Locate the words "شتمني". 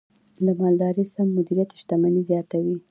1.81-2.21